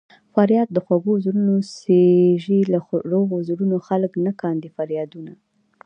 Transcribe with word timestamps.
فریاد 0.33 0.69
د 0.73 0.77
خوږو 0.85 1.13
زړونو 1.25 1.53
خېژي 1.79 2.59
له 2.71 2.79
روغو 3.11 3.37
زړونو 3.49 3.77
خلک 3.87 4.11
نه 4.25 4.31
کا 4.39 4.49
فریادونه 4.75 5.33